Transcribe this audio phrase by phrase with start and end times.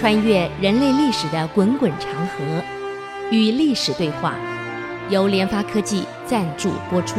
[0.00, 2.64] 穿越人类历史的滚滚长河，
[3.30, 4.34] 与历史对话，
[5.10, 7.16] 由联发科技赞助播出。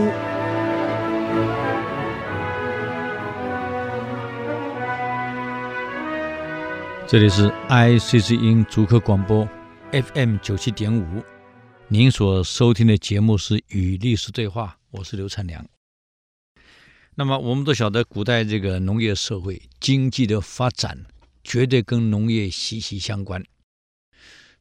[7.08, 9.48] 这里是 ICC 音竹科广播
[9.92, 11.22] FM 九七点五，
[11.88, 15.64] 您所收听的节目是《与历史对话》，我是刘灿良。
[17.14, 21.06] 那么，我们都晓得，古代这个农业社会经济的发展。
[21.44, 23.44] 绝对跟农业息息相关，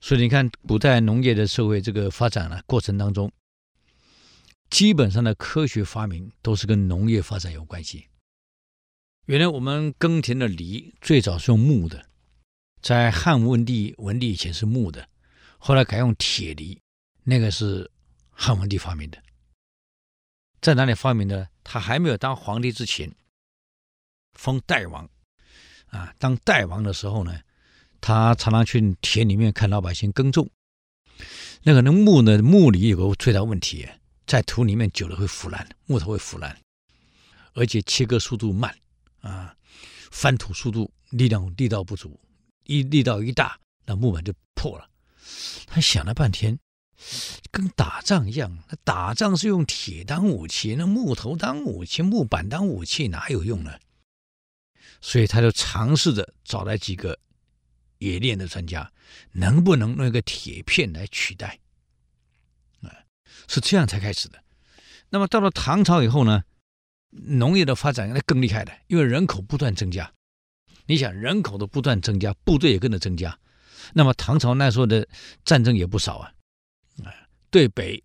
[0.01, 3.31] 所以你看，古代农业的社会这个发展呢过程当中，
[4.71, 8.07] 基本上的科学发明都是跟农业发展有关系。
[9.27, 12.07] 原来我们耕田的犁最早是用木的，
[12.81, 15.09] 在汉文帝文帝以前是木的，
[15.59, 16.81] 后来改用铁犁，
[17.25, 17.91] 那个是
[18.31, 19.23] 汉文帝发明的。
[20.61, 21.49] 在哪里发明的？
[21.63, 23.15] 他还没有当皇帝之前，
[24.33, 25.09] 封代王。
[25.91, 27.41] 啊，当代王的时候呢，
[28.01, 30.49] 他常常去田里面看老百姓耕种。
[31.63, 33.87] 那个那木呢，木里有个最大问题，
[34.27, 36.57] 在土里面久了会腐烂，木头会腐烂，
[37.53, 38.75] 而且切割速度慢
[39.21, 39.55] 啊，
[40.11, 42.19] 翻土速度力量力道不足，
[42.65, 44.89] 一力道一大，那木板就破了。
[45.67, 46.59] 他想了半天，
[47.51, 53.79] 跟打仗一样，那打仗是用铁当武器，那木头当武器，木板当武器哪有用呢？
[55.01, 57.19] 所以他就尝试着找来几个
[57.99, 58.93] 冶炼的专家，
[59.33, 61.59] 能不能用一个铁片来取代？
[62.83, 62.93] 啊，
[63.49, 64.43] 是这样才开始的。
[65.09, 66.45] 那么到了唐朝以后呢，
[67.11, 70.13] 农业的发展那更厉害的，因为人口不断增加。
[70.87, 73.39] 你想，人口的不断增加，部队也跟着增加。
[73.95, 75.07] 那么唐朝那时候的
[75.45, 76.33] 战争也不少啊，
[77.05, 77.15] 啊，
[77.51, 78.03] 对北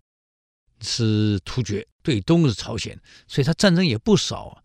[0.80, 4.62] 是突厥，对东是朝鲜，所以他战争也不少啊。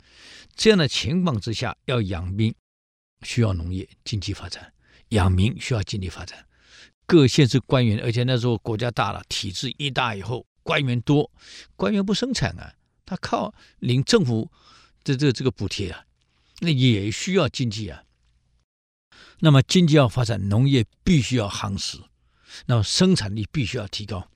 [0.62, 2.54] 这样的情况之下，要养兵，
[3.24, 4.62] 需要农业经济发展；
[5.10, 6.46] 养民需要经济发展。
[7.08, 11.32] 各县市官员，而且那时候国家大了，体制一大以后，官员多，
[11.76, 12.76] 官员不生产啊，
[13.08, 14.52] 他靠领政府
[15.04, 16.06] 的这这个补贴啊，
[16.60, 18.04] 那也需要经济啊。
[19.40, 21.98] 那么经济要发展，农业必须要夯实，
[22.68, 24.30] 那么生产力必须要提高。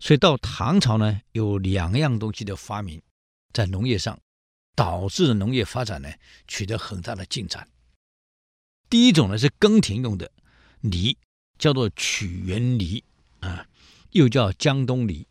[0.00, 3.00] 所以到唐朝呢，有两样东西的发明，
[3.54, 4.20] 在农业上。
[4.76, 6.12] 导致农业发展呢
[6.46, 7.66] 取得很大的进展。
[8.88, 10.30] 第一种呢是耕田用的
[10.82, 11.16] 犁，
[11.58, 13.02] 叫做曲园犁
[13.40, 13.66] 啊，
[14.12, 15.26] 又叫江东犁。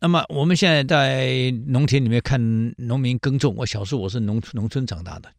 [0.00, 5.32] 那么我们现在在农田里面看农民耕种，我小时候我是农农村长大的，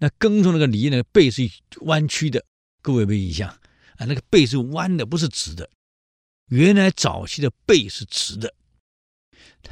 [0.00, 1.48] 那耕种那个犁呢背是
[1.82, 2.44] 弯曲的，
[2.82, 3.48] 各位有没有印象
[3.96, 4.04] 啊？
[4.06, 5.70] 那个背是弯的，不是直的。
[6.48, 8.52] 原来早期的背是直的。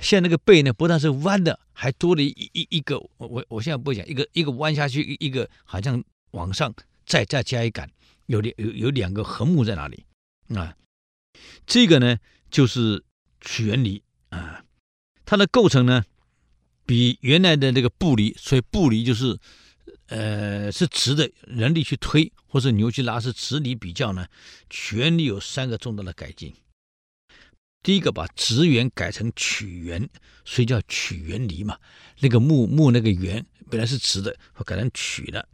[0.00, 2.98] 现在那个背呢，不但是弯的，还多了一一一个。
[3.18, 6.74] 我我我现在不讲一个一个弯下去，一个好像往上
[7.06, 7.90] 再再加一杆，
[8.26, 10.04] 有两有有两个横木在那里
[10.54, 10.76] 啊。
[11.66, 12.16] 这个呢
[12.50, 13.04] 就是
[13.40, 14.64] 曲园犁啊，
[15.24, 16.04] 它的构成呢
[16.84, 19.38] 比原来的那个步犁，所以步犁就是
[20.08, 24.26] 呃是直的，人力去推或者牛去拉是直犁比较呢，
[24.68, 26.54] 曲园犁有三个重大的改进。
[27.82, 30.08] 第一个把直圆改成曲圆，
[30.44, 31.78] 所以叫曲圆犁嘛。
[32.20, 35.48] 那个木木那个圆本来是直的，改成曲的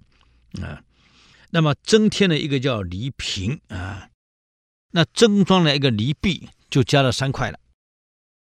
[0.60, 0.82] 啊。
[1.50, 4.10] 那么增添了一个叫犁平啊，
[4.90, 7.58] 那增装了一个犁臂，就加了三块了。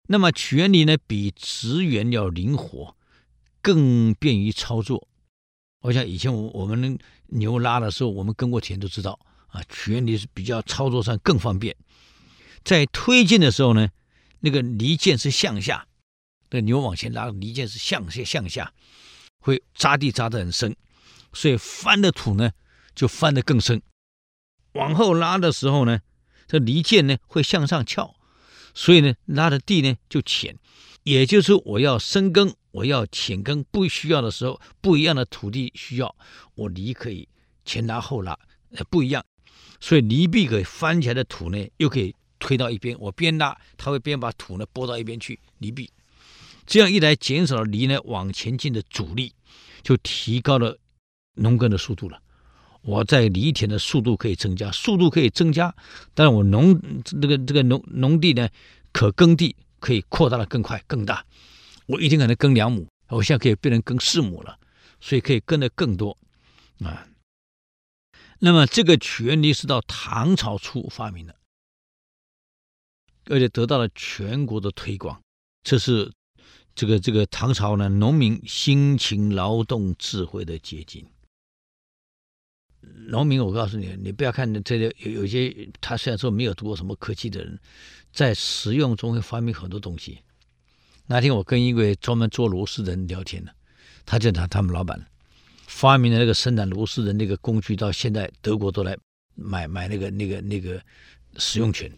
[0.07, 2.95] 那么曲圆犁呢，比直圆要灵活，
[3.61, 5.09] 更便于操作。
[5.81, 11.75] 我想以前我我们牛拉的时候，我们耕过田都知道啊，曲圆犁是比较操作上更方便。
[12.63, 13.89] 在推进的时候呢，
[14.39, 15.87] 那个犁剑是向下，
[16.49, 18.73] 那牛往前拉，犁剑是向下向下，
[19.39, 20.75] 会扎地扎得很深，
[21.33, 22.51] 所以翻的土呢
[22.95, 23.81] 就翻得更深。
[24.73, 25.99] 往后拉的时候呢，
[26.47, 28.15] 这犁剑呢会向上翘，
[28.73, 30.57] 所以呢拉的地呢就浅。
[31.03, 36.15] 也就是我要深耕，我要浅耕，不需要的时候，不一样的土地需要，
[36.55, 37.27] 我犁可以
[37.65, 38.39] 前拉后拉，
[38.71, 39.25] 呃不一样，
[39.81, 42.15] 所以犁臂可以翻起来的土呢又可以。
[42.43, 45.89] 推到一边，我边拉，它会边把土呢拨到一边去，犁臂，
[46.65, 49.33] 这样一来减少了犁呢往前进的阻力，
[49.81, 50.77] 就提高了
[51.35, 52.21] 农耕的速度了。
[52.81, 55.73] 我在犁田的速度可以增加，速度可以增加，
[56.13, 58.49] 但是我农这个这个农农地呢
[58.91, 61.25] 可耕地可以扩大的更快更大。
[61.85, 64.59] 我一天可能耕两亩，我现在可以变成耕四亩了，
[64.99, 66.17] 所以可以耕的更多
[66.83, 67.07] 啊。
[68.39, 71.33] 那么这个曲园犁是到唐朝初发明的。
[73.29, 75.21] 而且得到了全国的推广，
[75.63, 76.11] 这是
[76.75, 81.05] 这个这个唐朝呢农民辛勤劳动智慧的结晶。
[83.07, 87.57] 农民，我告诉你，你不要看这些有有些他虽然说没有读过什么科技的人，
[88.11, 90.19] 在实用中会发明很多东西。
[91.05, 93.51] 那天我跟一位专门做螺丝的人聊天呢，
[94.05, 95.05] 他就他他们老板
[95.65, 98.97] 发明的那个生产螺丝的那个工具，到现在德国都来
[99.35, 100.81] 买买那个那个那个
[101.37, 101.89] 使用权。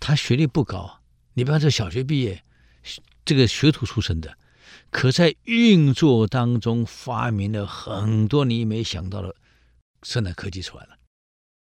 [0.00, 1.00] 他学历不高，
[1.34, 2.42] 你比方说小学毕业，
[3.24, 4.36] 这个学徒出身的，
[4.90, 9.36] 可在运作当中发明了很多你没想到的
[10.02, 10.96] 生产科技出来了。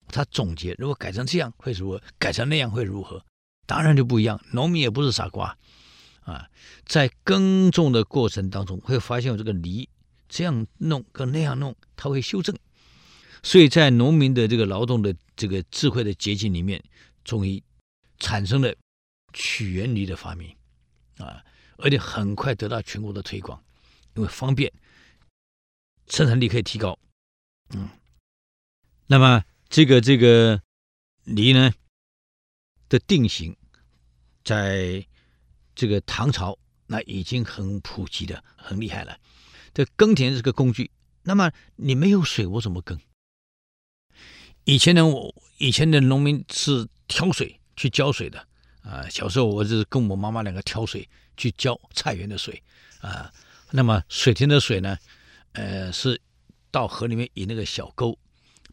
[0.10, 2.02] 他总结，如果改成这样会如何？
[2.20, 3.26] 改成那样会如何？
[3.66, 4.40] 当然就不一样。
[4.52, 5.58] 农民也不是傻瓜。
[6.22, 6.50] 啊，
[6.86, 9.88] 在耕种的过程当中，会发现有这个犁
[10.28, 12.54] 这样弄跟那样弄，它会修正。
[13.44, 16.84] 所以在农民的这个劳动的这个智慧的结晶里面，
[17.24, 17.64] 终于
[18.20, 18.76] 产生了
[19.34, 20.56] 曲源犁的发明
[21.18, 21.44] 啊，
[21.78, 23.64] 而且很快得到全国的推广，
[24.16, 24.72] 因为方便，
[26.08, 26.98] 生产力可以提高。
[27.70, 27.90] 嗯，
[29.08, 30.62] 那么这个这个
[31.24, 31.74] 犁呢
[32.90, 33.56] 的定型
[34.44, 35.06] 在。
[35.80, 39.20] 这个唐朝那已经很普及的，很厉害了。
[39.76, 40.90] 这耕田是个工具，
[41.22, 43.00] 那么你没有水，我怎么耕？
[44.64, 48.46] 以前的我，以前的农民是挑水去浇水的
[48.82, 49.08] 啊。
[49.10, 51.08] 小时候我就是跟我妈妈两个挑水
[51.38, 52.62] 去浇菜园的水
[53.00, 53.32] 啊。
[53.72, 54.98] 那么水田的水呢，
[55.54, 56.20] 呃，是
[56.70, 58.18] 到河里面引那个小沟。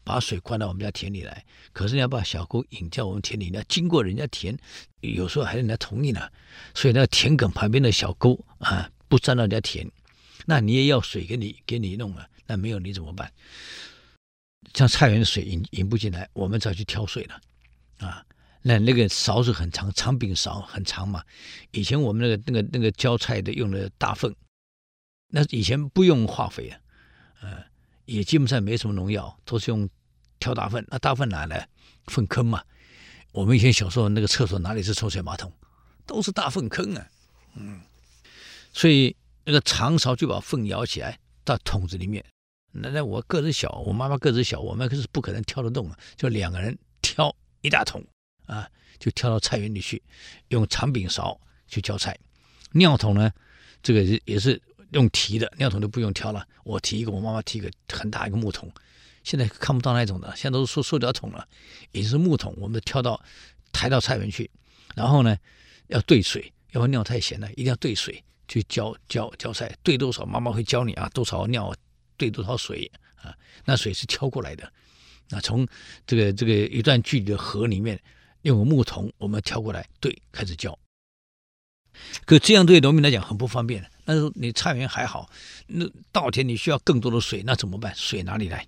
[0.07, 1.43] 把水灌到我们家田里来，
[1.73, 4.55] 可是你要把小沟引到我们田里，你要经过人家田，
[4.99, 6.29] 有时候还是人家同意呢。
[6.75, 9.89] 所以那田埂旁边的小沟啊，不沾到人家田，
[10.45, 13.33] 那你也要水给你给你弄了，那没有你怎么办？
[14.75, 17.41] 像菜园的水引引不进来，我们只好去挑水了
[17.97, 18.23] 啊。
[18.67, 21.23] 那那个勺子很长，长柄勺很长嘛。
[21.69, 24.35] 以前我们那个那个那个浇菜的用的大粪，
[25.27, 26.79] 那以前不用化肥啊，
[27.43, 27.63] 呃
[28.05, 29.87] 也基本上没什么农药，都是用
[30.39, 30.83] 挑大粪。
[30.89, 31.69] 那大粪哪来？
[32.07, 32.63] 粪坑嘛。
[33.33, 35.53] 我们以前小时候那个厕所哪里是抽水马桶，
[36.07, 37.07] 都是大粪坑啊。
[37.53, 37.79] 嗯，
[38.73, 42.25] 所以那个长勺就把粪舀起来到桶子里面。
[42.71, 45.99] 那那我个子小，我妈妈个子小，我们可是不可能挑得动啊。
[46.15, 48.03] 就两个人挑一大桶
[48.45, 48.69] 啊，
[48.99, 50.01] 就挑到菜园里去，
[50.49, 52.17] 用长柄勺去浇菜。
[52.71, 53.31] 尿桶呢，
[53.81, 54.61] 这个也是。
[54.91, 58.71] 用提的尿桶都不用挑了，我提一个，我妈妈提一个很大一个木桶。
[59.23, 61.45] 现在看不到那种的，现在都是塑塑料桶了，
[61.91, 62.55] 也是木桶。
[62.57, 63.21] 我们挑到
[63.73, 64.49] 抬到菜园去，
[64.95, 65.35] 然后呢
[65.87, 69.75] 要兑水，要不尿太咸了，一定要兑水去浇浇浇菜。
[69.83, 71.75] 兑多少，妈妈会教你啊，多少尿
[72.15, 74.71] 兑多少水啊，那水是挑过来的。
[75.29, 75.67] 那从
[76.07, 77.99] 这个这个一段距离的河里面，
[78.45, 80.77] 用个木桶我们挑过来对开始浇。
[82.25, 83.89] 可这样对农民来讲很不方便。
[84.05, 85.29] 那时候你菜园还好，
[85.67, 87.93] 那稻田你需要更多的水，那怎么办？
[87.95, 88.67] 水哪里来？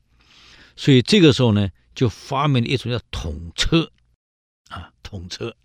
[0.76, 3.92] 所以这个时候呢，就发明了一种叫桶车，
[4.70, 5.56] 啊，桶车。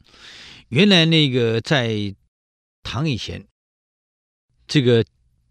[0.68, 2.14] 原来那个在
[2.82, 3.46] 唐以前，
[4.66, 5.04] 这个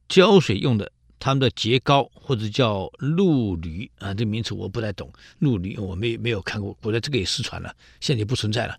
[0.08, 0.92] 浇水用的，
[1.22, 5.10] 他们的节膏或者叫陆驴啊，这名词我不太懂。
[5.40, 8.78] 陆驴我没没有看过，后来这个也失传了，现在也不存在了。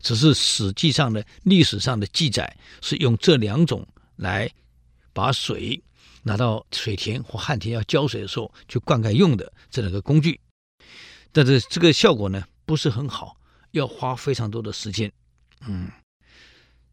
[0.00, 4.48] 只是史记上的历史上的记载是用这两种来。
[5.14, 5.82] 把水
[6.22, 10.38] 拿到水田或旱田要浇水的时候去灌溉用的这两个工具，
[11.32, 13.36] 但是这个效果呢不是很好，
[13.72, 15.10] 要花非常多的时间。
[15.66, 15.90] 嗯，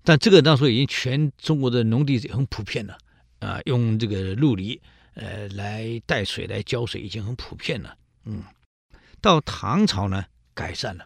[0.03, 2.97] 但这个当时已经全中国的农地很普遍了
[3.41, 4.81] 啊，用这个陆犁
[5.15, 7.97] 呃来带水来浇水已经很普遍了。
[8.23, 8.43] 嗯，
[9.19, 11.05] 到唐朝呢改善了，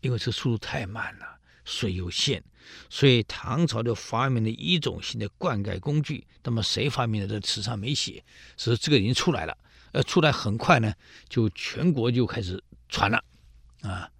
[0.00, 1.36] 因为这速度太慢了。
[1.64, 2.42] 水有限，
[2.88, 6.26] 所以唐朝就发明了一种新的灌溉工具。
[6.42, 7.28] 那么谁发明的？
[7.28, 8.24] 这词上没写，
[8.56, 9.54] 所以这个已经出来了。
[9.92, 10.94] 呃，出来很快呢，
[11.28, 13.22] 就全国就开始传了，
[13.82, 14.10] 啊，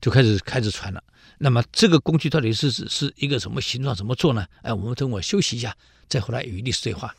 [0.00, 1.04] 就开始开始传了。
[1.36, 3.94] 那么这个工具到底是是是一个什么形状？
[3.94, 4.46] 怎么做呢？
[4.62, 5.76] 哎，我们等我休息一下，
[6.08, 7.14] 再回来与历史对话。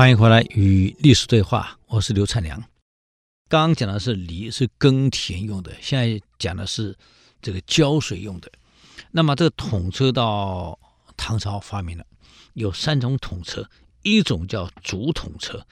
[0.00, 2.58] 欢迎回来与历史对话，我是刘灿良。
[3.50, 6.96] 刚刚讲的是犁，是耕田用的，现在讲的是
[7.42, 8.50] 这个浇水用的。
[9.10, 10.80] 那么这个桶车到
[11.18, 12.06] 唐朝发明了，
[12.54, 13.68] 有三种桶车，
[14.00, 15.66] 一种叫竹桶车，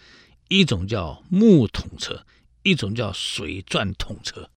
[0.49, 2.27] 一种叫木桶车，
[2.63, 4.51] 一种叫水钻桶车。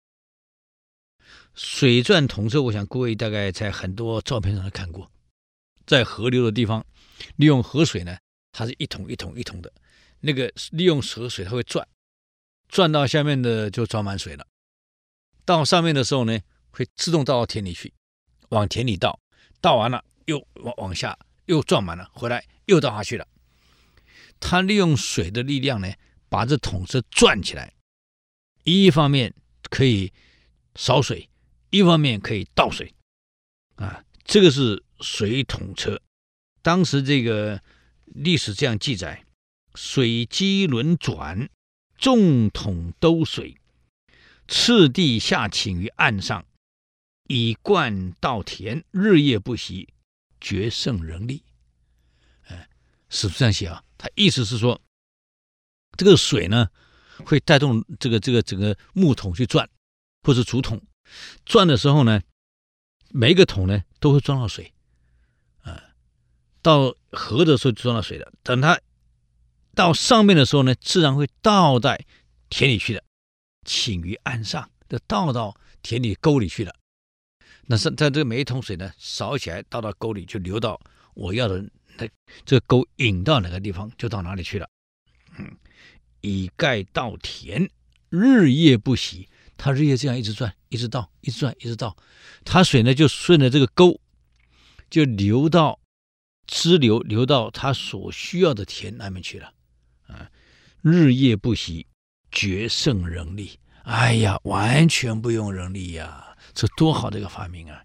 [1.55, 5.09] 水钻统车，我想各位大概在很多照片上都看过，
[5.87, 6.85] 在河流的地方，
[7.37, 8.19] 利用河水呢，
[8.53, 9.73] 它是一桶一桶一桶的，
[10.21, 11.87] 那个利用河水它会转，
[12.69, 14.47] 转到下面的就装满水了，
[15.45, 16.39] 到上面的时候呢，
[16.71, 17.93] 会自动倒到田里去，
[18.51, 19.21] 往田里倒，
[19.61, 23.27] 倒完了又往往下又转满了，回来又倒下去了。
[24.39, 25.93] 它利用水的力量呢，
[26.29, 27.75] 把这桶车转起来，
[28.65, 29.35] 一方面
[29.71, 30.13] 可以
[30.75, 31.29] 扫水。
[31.73, 32.93] 一方面可以倒水，
[33.77, 36.03] 啊，这个是水桶车。
[36.63, 37.63] 当时这个
[38.15, 39.25] 历史这样记载：
[39.75, 41.49] 水机轮转，
[41.97, 43.57] 众桶兜水，
[44.49, 46.45] 次第下倾于岸上，
[47.29, 49.89] 以灌稻田，日夜不息，
[50.41, 51.45] 决胜人力。
[52.49, 52.69] 哎，
[53.09, 53.85] 史书上写啊？
[53.97, 54.81] 他意思是说，
[55.97, 56.69] 这个水呢，
[57.25, 59.69] 会带动这个这个整个木桶去转，
[60.23, 60.83] 或者竹筒。
[61.45, 62.23] 转的时候呢，
[63.11, 64.73] 每一个桶呢都会装到水，
[66.63, 68.33] 到河的时候就装到水的。
[68.43, 68.79] 等它
[69.75, 72.05] 到上面的时候呢，自然会倒在
[72.49, 73.03] 田里去的，
[73.65, 76.75] 倾于岸上，就倒到田里沟里去了。
[77.67, 80.81] 那是在这每一桶水呢，扫起来倒到沟里，就流到
[81.15, 81.65] 我要的
[81.97, 82.09] 那
[82.45, 84.69] 这个沟引到哪个地方，就到哪里去了。
[85.39, 85.57] 嗯，
[86.21, 87.71] 以盖稻田，
[88.09, 89.29] 日夜不息。
[89.57, 91.97] 它日夜这样一直转，一直倒，一直转，一直倒，
[92.45, 94.01] 它水呢就顺着这个沟，
[94.89, 95.79] 就流到
[96.47, 99.53] 支流，流到它所需要的田那边去了，
[100.07, 100.31] 啊，
[100.83, 101.87] 日夜不息，
[102.31, 103.59] 决胜人力。
[103.85, 107.85] 哎呀，完全不用人力呀，这多好的一个发明啊！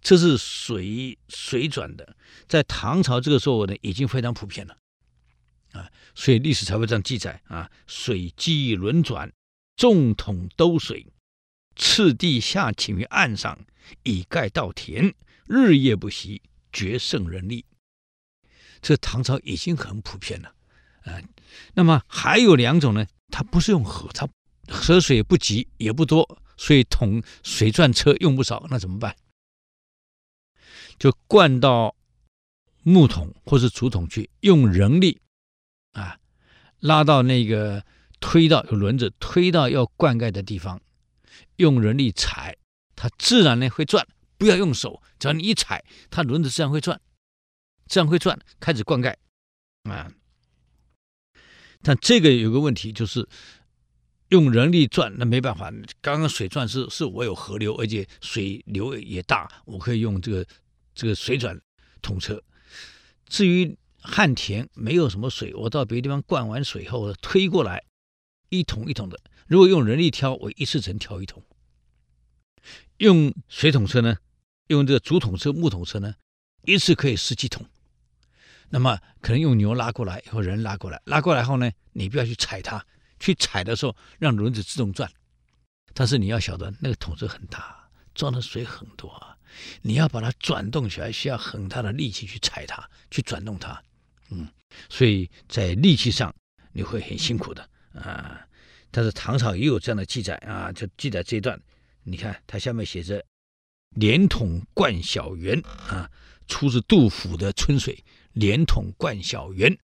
[0.00, 2.16] 这是水水转的，
[2.48, 4.76] 在唐朝这个时候呢，已经非常普遍了，
[5.72, 9.32] 啊，所以历史才会这样记载啊，水机轮转。
[9.74, 11.06] 众桶兜水，
[11.74, 13.58] 次第下倾于岸上，
[14.02, 15.14] 以盖稻田，
[15.46, 16.42] 日夜不息，
[16.72, 17.64] 决胜人力。
[18.80, 20.54] 这唐朝已经很普遍了，
[21.02, 21.20] 啊、
[21.74, 24.28] 那么还有两种呢，它不是用河，它
[24.68, 29.14] 河水不急也不多，所以桶水钻车用不少，那怎么办？
[30.98, 31.94] 就灌到
[32.82, 35.20] 木桶或是竹筒去，用人力
[35.92, 36.18] 啊，
[36.80, 37.84] 拉到那个。
[38.24, 40.80] 推到有轮子，推到要灌溉的地方，
[41.56, 42.56] 用人力踩，
[42.94, 44.06] 它自然呢会转。
[44.42, 47.00] 不要用手，只要你一踩，它轮子自然会转，
[47.86, 49.14] 自然会转，开始灌溉
[49.84, 50.10] 啊。
[51.80, 53.28] 但这个有个问题，就是
[54.30, 55.70] 用人力转，那没办法。
[56.00, 60.44] 刚刚水转是是我有河流，而且水流也大，我可以用这个
[60.92, 61.56] 这个水转
[62.00, 62.42] 桶车。
[63.26, 67.84] 至于旱田没有什么水，我到别的地方灌完水后推过来。
[68.48, 71.44] 一桶一桶的，如果用人力挑，我一次只能挑一桶。
[72.98, 74.16] 用水桶车呢，
[74.72, 76.14] 用这个竹筒车、木桶车呢，
[76.64, 77.64] 一次可以十几桶。
[78.70, 82.84] 那么可能用牛拉过来，或人拉过来，拉过来后呢，你不要去踩它，
[83.20, 85.10] 去踩的时候让轮子自动转。
[85.92, 89.36] 但是你要晓得，那个桶子很大，装的水很多，
[89.82, 93.82] 你要把它转动起来，需要很大的力气去踩它，去转动它。
[94.30, 94.48] 嗯，
[94.88, 96.34] 所以在力气上
[96.72, 97.68] 你会很辛苦的。
[97.92, 98.40] 啊，
[98.90, 101.60] 但是唐朝也有这样的记载啊，就记载这一段。
[102.04, 103.22] 你看，它下面写着
[103.94, 106.10] “连桶灌小园”，啊，
[106.46, 107.94] 出自杜甫的《春水》
[108.32, 109.76] ，“连桶灌小园”，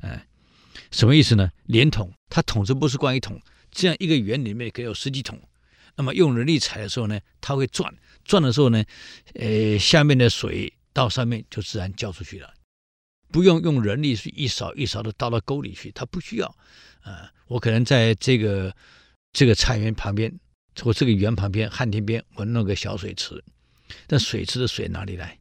[0.00, 0.26] 啊，
[0.90, 1.50] 什么意思呢？
[1.66, 3.40] 连桶，它桶子不是灌一桶，
[3.70, 5.40] 这样一个园里面可以有十几桶。
[5.96, 8.82] 那么用人力踩的时候呢，它会转，转的时候呢，
[9.34, 12.54] 呃，下面的水到上面就自然浇出去了。
[13.32, 16.56] 不用用人力去一勺一勺的倒到沟里去，它不需要。
[17.02, 18.74] 啊、我可能在这个
[19.32, 20.32] 这个菜园旁边
[20.82, 23.42] 我这个园旁边旱田边，我弄个小水池，
[24.06, 25.38] 但水池的水哪里来？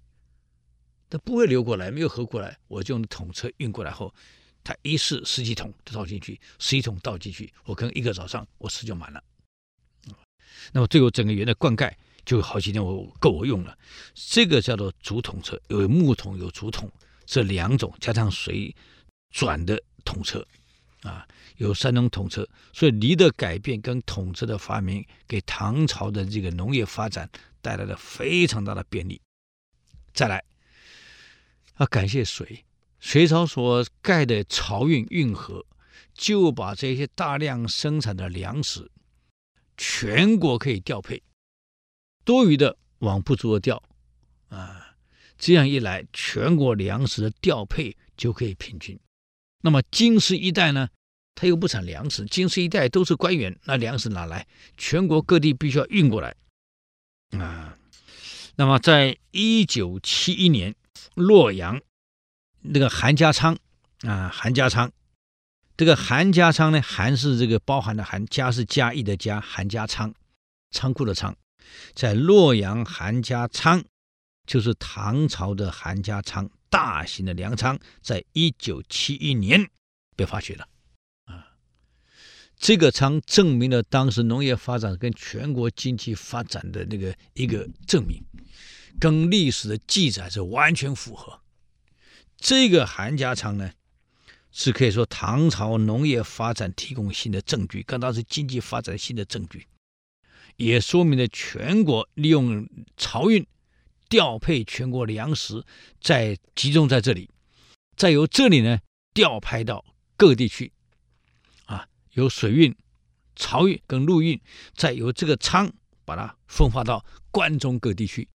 [1.09, 4.13] 它不会流过来，没有河过来，我就用桶车运过来后，
[4.63, 9.23] 它一次十几桶倒进去，十几桶倒进去，我可能一个早上我池就满了。
[10.71, 11.91] 那么最后整个园的灌溉
[12.25, 13.77] 就好几天我够我用了。
[14.13, 16.91] 这个叫做竹筒车，有木桶有竹筒。
[17.25, 18.75] 这两种加上水
[19.29, 20.45] 转的桶车，
[21.01, 21.27] 啊，
[21.57, 27.29] 有三种桶车，所以犁的改变跟桶车的发明，给唐朝的这个农业发展
[27.61, 29.21] 带来了非常大的便利。
[30.13, 30.43] 再来，
[31.77, 32.65] 要感谢水，
[32.99, 35.65] 隋朝所盖的漕运运河，
[36.13, 38.91] 就把这些大量生产的粮食，
[39.77, 41.23] 全国可以调配，
[42.25, 43.81] 多余的往不足的调，
[44.49, 44.87] 啊。
[45.37, 48.99] 这样一来，全国粮食的调配就可以平均。
[49.61, 50.89] 那么京师一带呢，
[51.35, 54.47] 它又不产粮食，京师一带都是官员，那粮食哪来？
[54.77, 56.35] 全国各地必须要运过来，
[57.37, 57.75] 啊。
[58.55, 60.75] 那么，在一九七一年，
[61.15, 61.79] 洛阳
[62.61, 63.57] 那个韩家仓
[64.01, 64.91] 啊，韩家仓，
[65.77, 70.13] 这个韩家仓呢，韩是这个包含的韩，家是家义的家，韩家仓，
[70.71, 71.33] 仓库的仓，
[71.93, 73.81] 在洛阳韩家仓，
[74.45, 79.69] 就是唐朝的韩家仓，大型的粮仓，在一九七一年
[80.15, 80.67] 被发掘了。
[81.25, 81.45] 啊
[82.57, 88.21] 这个仓证明了当时农业发展跟全国经济发展的那个一个证明，
[88.99, 91.39] 跟历史的记载是完全符合。
[92.35, 93.71] 这个韩家仓呢，
[94.51, 99.67] 是可以说唐朝农业发展提供新的证据，跟当时经济发展新的证据，
[100.57, 103.47] 也说明了全国利用漕运
[104.09, 105.63] 调配全国粮食，
[106.01, 107.29] 再集中在这里，
[107.95, 108.79] 再由这里呢
[109.13, 109.85] 调派到
[110.17, 110.73] 各地去。
[112.13, 112.75] 由水运、
[113.35, 114.41] 漕运跟陆运，
[114.73, 115.71] 再由这个仓
[116.03, 118.27] 把它分发到关中各地去。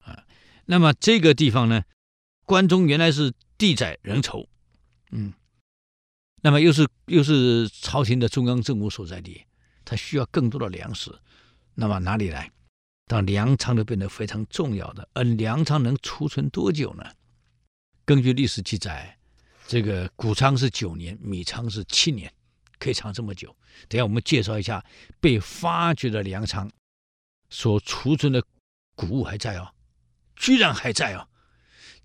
[0.00, 0.26] 啊，
[0.66, 1.84] 那么这个地方呢，
[2.44, 4.48] 关中原来是地窄人稠，
[5.12, 5.32] 嗯，
[6.42, 9.46] 那么又是又是朝廷的中央政府所在地，
[9.84, 11.16] 它需要更多的粮食，
[11.74, 12.50] 那么哪里来？
[13.06, 17.04] 当粮仓就变得非常重要的，而粮仓能储存多久呢？
[18.04, 19.18] 根据历史记载，
[19.66, 22.32] 这个谷仓是九年，米仓是七年。
[22.78, 23.56] 可以藏这么久？
[23.88, 24.84] 等下我们介绍一下
[25.18, 26.70] 被发掘的粮仓
[27.48, 28.44] 所储存的
[28.94, 29.72] 谷物还在哦，
[30.36, 31.26] 居然还在哦！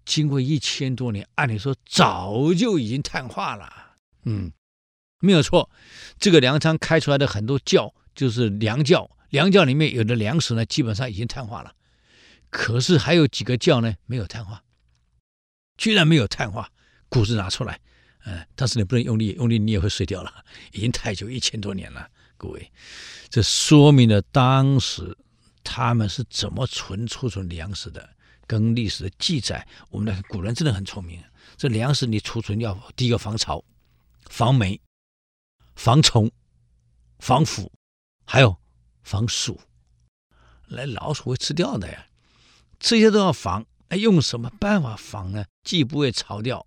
[0.05, 3.97] 经过一千多年，按理说早就已经碳化了。
[4.23, 4.53] 嗯，
[5.19, 5.69] 没有错，
[6.17, 11.75] 这个粮仓开出来的很多窖就是粮窖，粮窖里面有的粮食呢，基本上已经碳化了。
[12.49, 14.63] 可是还有几个窖呢，没有碳化，
[15.77, 16.71] 居然没有碳化，
[17.07, 17.79] 谷子拿出来。
[18.25, 20.43] 嗯，但是你不能用力，用力你也会碎掉了。
[20.73, 22.71] 已经太久，一千多年了，各位，
[23.29, 25.15] 这说明了当时
[25.63, 28.09] 他们是怎么存储存粮食的，
[28.45, 29.65] 跟历史的记载。
[29.89, 31.23] 我们的古人真的很聪明，
[31.55, 33.63] 这粮食你储存要第一个防潮、
[34.29, 34.81] 防霉、
[35.75, 36.29] 防虫、
[37.19, 37.71] 防腐，
[38.25, 38.57] 还有
[39.03, 39.59] 防鼠，
[40.67, 42.07] 来老鼠会吃掉的呀，
[42.79, 43.65] 这些都要防。
[43.89, 45.45] 哎，用什么办法防呢？
[45.63, 46.65] 既不会潮掉。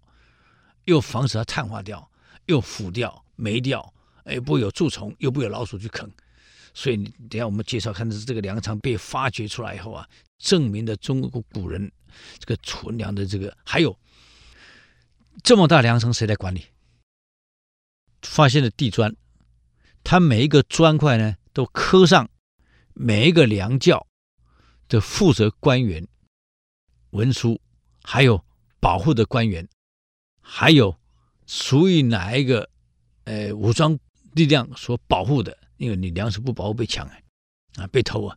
[0.86, 2.10] 又防止它碳化掉，
[2.46, 6.10] 又腐掉、霉掉，哎，不有蛀虫，又不有老鼠去啃，
[6.74, 6.96] 所以
[7.30, 11.88] 等下我们介绍看的是这个粮仓被发掘出来以后啊，证明了中国古人
[12.40, 13.96] 这个存粮的这个，还有
[15.44, 16.66] 这么大粮仓谁来管理？
[18.22, 19.14] 发现了地砖，
[20.02, 22.28] 它每一个砖块呢都刻上
[22.94, 24.06] 每一个粮窖
[24.88, 26.06] 的负责官员、
[27.10, 27.60] 文书，
[28.02, 28.44] 还有
[28.80, 29.68] 保护的官员。
[30.40, 30.98] 还有
[31.46, 32.68] 属于哪一个
[33.24, 33.98] 呃武装
[34.32, 35.56] 力量所保护的？
[35.76, 37.16] 因为你粮食不保护被抢啊，
[37.76, 38.36] 啊被偷啊，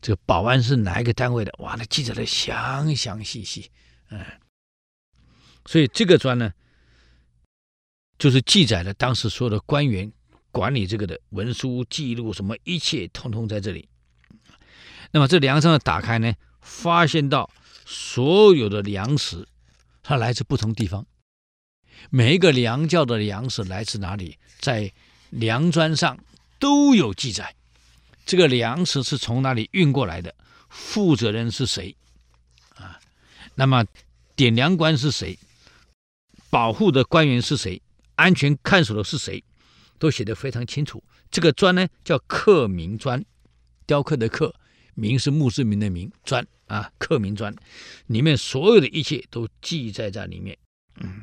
[0.00, 1.54] 这个保安是哪一个单位的？
[1.58, 3.70] 哇，那记载的详详细细，
[4.08, 4.24] 嗯，
[5.66, 6.52] 所以这个砖呢，
[8.18, 10.10] 就是记载了当时所有的官员
[10.52, 13.88] 管理这个的文书记录，什么一切通通在这里。
[15.10, 17.50] 那么这粮仓的打开呢，发现到
[17.84, 19.48] 所有的粮食，
[20.02, 21.04] 它来自不同地方。
[22.10, 24.92] 每一个粮窖的粮食来自哪里，在
[25.30, 26.18] 粮砖上
[26.58, 27.54] 都有记载。
[28.24, 30.34] 这个粮食是从哪里运过来的？
[30.68, 31.94] 负责人是谁？
[32.76, 33.00] 啊，
[33.54, 33.84] 那么
[34.36, 35.38] 点粮官是谁？
[36.50, 37.80] 保护的官员是谁？
[38.14, 39.42] 安全看守的是谁？
[40.02, 41.00] 都写得非常清楚。
[41.30, 43.24] 这个砖呢，叫刻铭砖，
[43.86, 44.52] 雕刻的刻，
[44.94, 47.54] 铭是墓志铭的铭，砖啊，刻铭砖，
[48.08, 50.58] 里面所有的一切都记载在里面。
[50.96, 51.22] 嗯。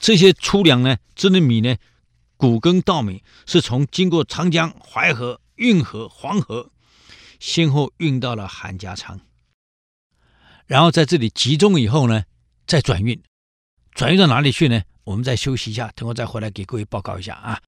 [0.00, 1.76] 这些粗粮呢，这的米呢，
[2.36, 6.72] 谷根稻米是从经过长江、淮河、运河、黄河，
[7.38, 9.20] 先后运到了韩家仓，
[10.66, 12.24] 然后在这里集中以后呢，
[12.66, 13.22] 再转运，
[13.92, 14.82] 转运到哪里去呢？
[15.08, 17.58] 我们再休息一下，等会再回来给各位报告一下啊。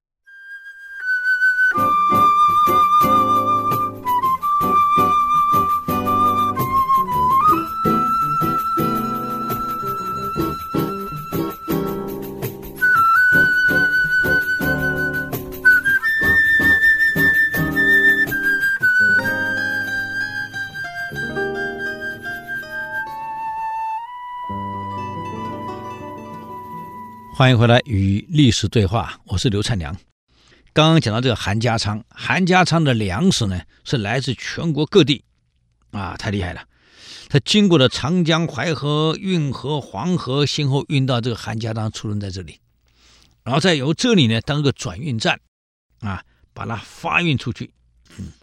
[27.41, 29.97] 欢迎回来与历史对话，我是刘灿良。
[30.75, 35.25] 刚刚讲到这个韩家仓，韩家仓的粮食呢是来自全国各地，
[35.91, 36.69] 啊，太厉害了！
[37.31, 42.61] 它经过了长江、淮河、运河、黄河，先后运到这个韩家仓，储存在这里，
[43.43, 45.41] 然后再由这里呢当个转运站，
[46.01, 46.23] 啊，
[46.53, 47.73] 把它发运出去。
[48.19, 48.35] 嗯，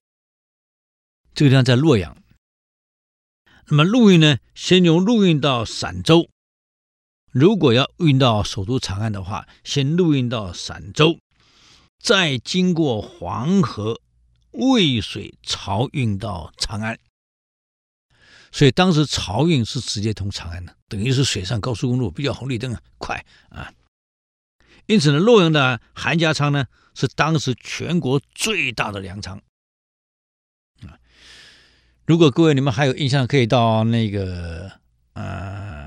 [1.35, 2.17] 这个地方在洛阳。
[3.67, 6.31] 那么陆运呢，先由陆运到陕州。
[7.39, 11.19] 如果要运到首都长安的话，先陆运到陕州，
[11.99, 14.01] 再经过黄河、
[14.53, 16.97] 渭水，漕运到长安。
[18.51, 23.71] 所以当时漕运是直接通长安的，等于是水上高速公路，比较红绿灯啊，快啊。
[24.87, 29.39] 因此呢，洛阳的韩家仓呢，是当时全国最大的粮仓
[30.81, 30.97] 啊。
[32.07, 34.71] 如果各位你们还有印象，可以到那个
[35.13, 35.86] 呃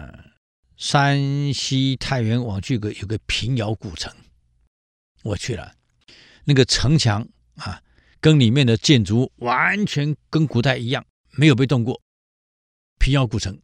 [0.80, 4.10] 山西太原往去个有个平遥古城，
[5.22, 5.74] 我去了，
[6.44, 7.82] 那个城墙啊，
[8.18, 12.00] 跟里面的建筑完全跟古代一样，没有被动过。
[12.98, 13.60] 平遥古城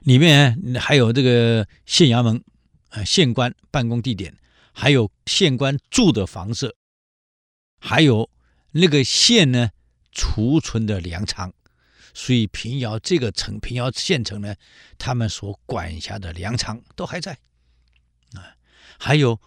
[0.00, 2.44] 里面还有这个县衙门。
[2.90, 4.36] 啊，县官办公地点，
[4.72, 6.76] 还有县官住的房舍，
[7.80, 8.30] 还有
[8.70, 9.70] 那个县呢
[10.12, 11.52] 储存的粮仓，
[12.14, 14.54] 所以平遥这个城，平遥县城呢，
[14.96, 17.32] 他们所管辖的粮仓都还在
[18.32, 18.56] 啊，
[18.98, 19.38] 还有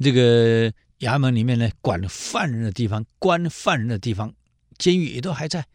[0.00, 4.34] 这个衙门里面呢管犯人的地方，关犯人的地方，
[4.78, 5.66] 监狱也都还在，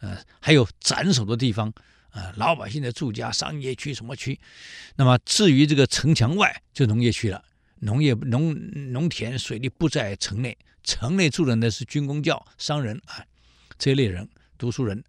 [0.00, 1.72] 呃，还有斩首的地方。
[2.10, 4.40] 啊，老百姓的住家、商业区什么区？
[4.94, 7.44] 那么至于这个城墙外，就农业区了。
[7.80, 8.54] 农业、农
[8.90, 13.22] 农田、水利不在城内，城内住的呢是军公教、商人啊
[13.76, 14.26] 这一类人、
[14.56, 15.02] 读书人。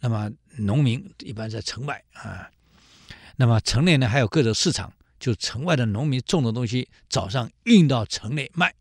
[0.00, 2.50] 那么农民一般在城外啊。
[3.36, 8.74] 那么城内呢还有各种市场，就城外的农民种的东西，早上运到城内卖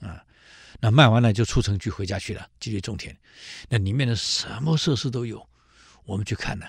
[0.00, 0.24] 啊。
[0.80, 3.16] 那卖完了就出城去回家去了，继续种田。
[3.68, 5.46] 那里面的什么设施都有。
[6.04, 6.66] 我们去看呢，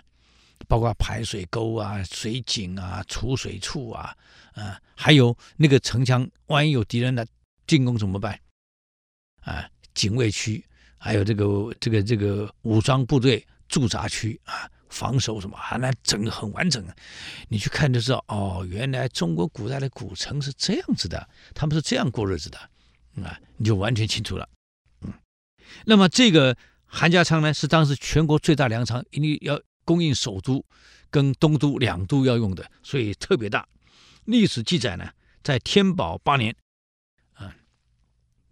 [0.68, 4.16] 包括排水沟啊、水井啊、储水处啊，
[4.54, 7.24] 啊，还有那个城墙，万一有敌人来
[7.68, 8.40] 进攻怎么办？
[9.42, 10.66] 啊，警卫区，
[10.98, 16.86] 还有这个这个这个武装部队驻扎区啊，防守什么，还那整个很完整。
[17.48, 22.58] 你去看就知道，哦，原来中国古代的古城是这样子的，他们是这样过日子的，
[23.24, 24.48] 啊，你就完全清楚了。
[25.02, 25.14] 嗯，
[25.86, 26.58] 那么这个。
[26.90, 30.64] 韩家仓呢是当时全国最大粮仓，因为要供应首都
[31.10, 33.68] 跟东都两都要用的，所以特别大。
[34.24, 35.12] 历史记载呢，
[35.44, 36.56] 在天宝八年，
[37.34, 37.54] 啊，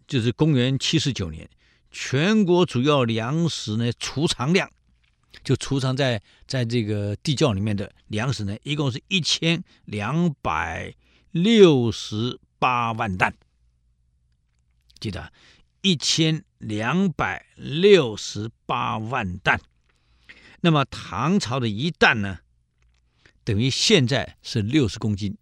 [0.05, 1.49] 就是公元七十九年，
[1.97, 4.69] 全国主要粮食呢储藏量，
[5.45, 10.93] 就储藏在在这个地窖里面的粮食呢，一共是一千两百
[11.31, 13.33] 六十八万担，
[14.99, 15.31] 记得。
[15.81, 19.61] 一千两百六十八万担，
[20.61, 22.39] 那么唐朝的一担呢，
[23.43, 25.37] 等于现在是六十公斤，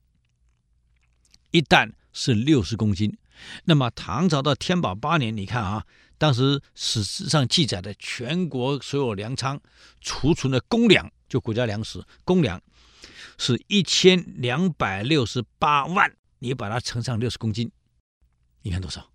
[1.52, 3.18] 一担是六十公斤。
[3.64, 5.86] 那么唐朝到天宝八年，你看啊，
[6.24, 9.60] 当时史实上记载的全国所有粮仓
[10.00, 12.62] 储存的公粮，就国家粮食公粮，
[13.38, 17.70] 是一千两百六十八万，你把它乘上六十公斤，
[18.62, 19.12] 你看多少？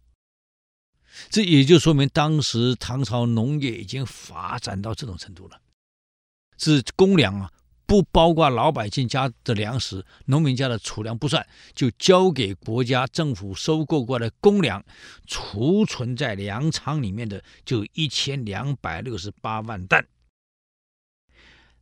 [1.30, 5.58] 这也就说明当时唐朝农业已经发展到这种程度了。
[6.58, 7.50] 是公粮啊，
[7.88, 14.84] 不包括老百姓家的粮食，农民家的储粮不算，就交给国家政府收购过的公粮，
[15.26, 20.06] 储存在粮仓里面的就一千两百六十八万担。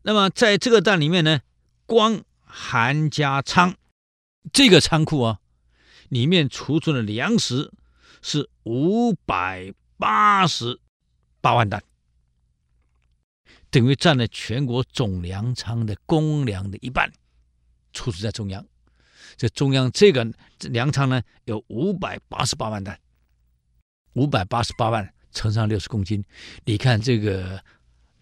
[0.03, 1.41] 那么在这个担里面呢，
[1.85, 3.75] 光韩家仓
[4.53, 5.41] 这个仓库啊，
[6.09, 7.73] 里面储存的粮食。
[8.23, 10.81] 是五百八十
[11.41, 11.85] 八万担，
[13.77, 17.13] 等于占了全国总粮仓的公粮的一半，
[17.93, 18.67] 储存在中央。
[19.37, 20.27] 这中央这个
[20.61, 22.99] 粮仓呢，有五百八十八万担，
[24.15, 26.25] 五百八十八万乘上六十公斤，
[26.65, 27.63] 你看这个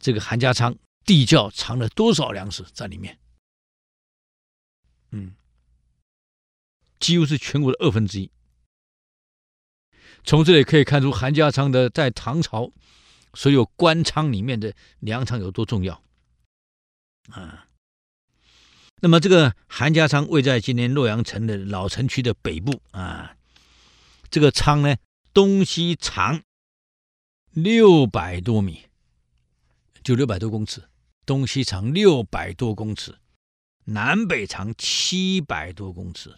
[0.00, 3.16] 这个韩家仓地窖藏了多少粮食在里面？
[5.12, 5.36] 嗯，
[6.98, 8.28] 几乎是全国的二分之一。
[10.24, 12.72] 从这里可以看出韩家仓的在唐朝
[13.34, 16.02] 所有官仓里面的粮仓有多重要
[17.30, 17.66] 啊。
[19.00, 23.36] 那么这个韩家仓位在今天洛阳城的老城区的北部啊。
[24.30, 24.96] 这个仓呢，
[25.32, 26.42] 东西长
[27.50, 28.86] 六百多米，
[30.02, 30.88] 就六百多公尺，
[31.26, 33.18] 东西长六百多公尺，
[33.84, 36.36] 南北长七百多公尺。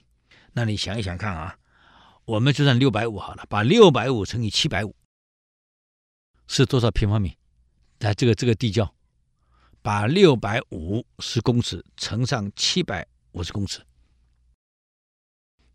[0.54, 1.58] 那你想一想看啊。
[2.24, 4.95] 我们就算六百五好了，把六百五乘以七百五
[6.46, 7.36] 是多少平方米？
[7.98, 8.94] 在这个这个地窖，
[9.80, 13.80] 把六百五十公尺乘上七百五十公尺，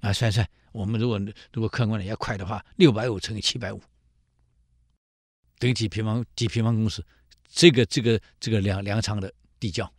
[0.02, 1.20] 啊，算算，我们如果
[1.52, 3.82] 如果客观的要快的话，六百五乘以七百五，
[5.58, 7.04] 等于几平方几平方公尺，
[7.50, 9.92] 这个这个这个粮粮仓的地窖。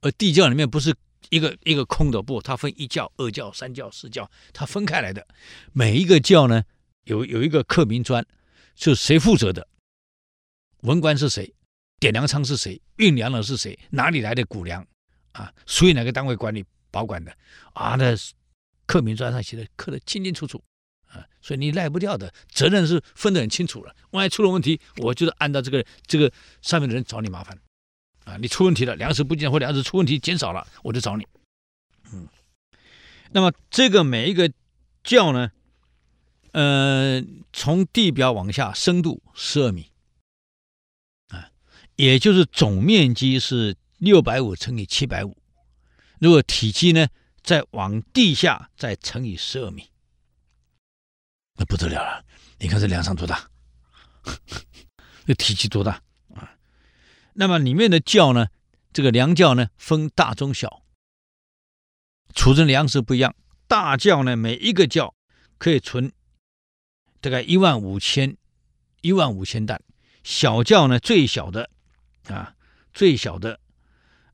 [0.00, 0.94] 而地窖里面不是
[1.30, 5.26] 一个一个空的，不，它分一窖、二窖、三窖、四窖，它分开来的。
[5.72, 6.64] 每一个窖呢，
[7.04, 8.26] 有有一个刻名专，
[8.74, 9.66] 是谁负责的？
[10.80, 11.54] 文官是谁？
[12.00, 12.80] 点粮仓是谁？
[12.96, 13.78] 运粮的是谁？
[13.90, 14.86] 哪里来的谷粮？
[15.32, 17.32] 啊，属于哪个单位管理保管的？
[17.74, 18.14] 啊，那
[18.86, 20.62] 客民专上写的刻的清清楚楚。
[21.06, 23.94] 啊，所以你赖不掉的，责任是分得很清楚了。
[24.12, 26.32] 万一出了问题，我就是按照这个这个
[26.62, 27.58] 上面的人找你麻烦。
[28.24, 31.26] 啊，你出问题了，粮食不进或粮食出问题减少了，我就找你。
[32.12, 32.26] 嗯，
[33.30, 34.50] 那么这个每一个
[35.04, 35.52] 窖呢，
[36.52, 39.90] 呃，从地表往下深度十二米，
[41.28, 41.50] 啊，
[41.96, 45.36] 也就是总面积是六百五乘以七百五，
[46.20, 47.08] 如果体积呢，
[47.42, 49.88] 再往地下再乘以十二米。
[51.54, 52.24] 那不得了了！
[52.58, 53.50] 你看这粮仓多大，
[55.26, 56.02] 这体积多大
[56.34, 56.56] 啊？
[57.34, 58.48] 那么里面的窖呢？
[58.92, 60.82] 这个粮窖呢，分大、中、小，
[62.34, 63.34] 储存粮食不一样。
[63.66, 65.14] 大窖呢，每一个窖
[65.56, 66.12] 可以存
[67.22, 68.36] 大概一万五千
[69.00, 69.78] 一万五千担；
[70.24, 71.70] 小窖呢，最小的
[72.28, 72.54] 啊，
[72.92, 73.58] 最小的，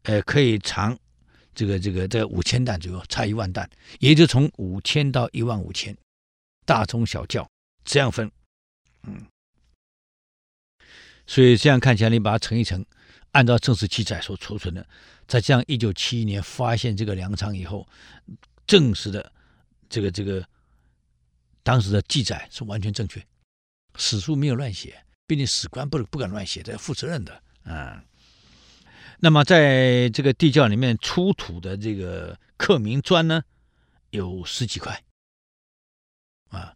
[0.03, 0.99] 呃，可以藏
[1.55, 3.69] 这个这个这五千担左右，差一万担，
[4.01, 5.97] 也就从五千到一万五千。
[6.65, 7.49] 大中小窖
[7.85, 8.31] 这样分，
[9.05, 9.25] 嗯，
[11.27, 12.85] 所以这样看起来，你把它乘一乘，
[13.33, 14.87] 按照正式记载所储存的，
[15.27, 17.89] 在这样一九七一年发现这个粮仓以后，
[18.67, 19.33] 正式的
[19.89, 20.47] 这个这个
[21.69, 23.23] 当时的记载是完全正确，
[23.97, 28.05] 史书没有乱写，毕竟史官不不敢乱写，这要负责任的啊、嗯。
[29.19, 33.43] 那么在这个地窖里面出土的这个刻铭砖呢，
[34.09, 35.05] 有十几块。
[36.49, 36.75] 啊，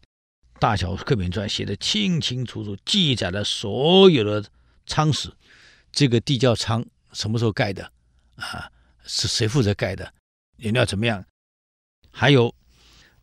[0.60, 4.46] 大小刻铭砖写的清清楚楚，记载了所有的
[4.84, 5.32] 仓史。
[5.90, 7.90] 这个地窖仓什么时候盖的？
[8.36, 8.70] 啊，
[9.06, 10.12] 是谁负责盖的？
[10.56, 11.24] 原料怎么样？
[12.10, 12.54] 还有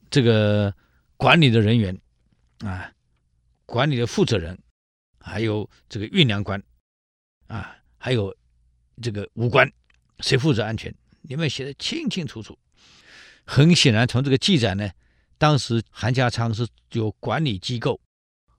[0.10, 0.74] 这个
[1.20, 2.00] 管理的人员
[2.60, 2.94] 啊，
[3.66, 4.58] 管理的负责人，
[5.20, 6.64] 还有这个运粮官
[7.48, 8.34] 啊，还有
[9.02, 9.70] 这个武官，
[10.20, 10.96] 谁负责安全？
[11.24, 12.58] 里面写的清清楚楚。
[13.44, 14.90] 很显然，从这个记载呢。
[15.38, 18.00] 当时韩家仓是有管理机构，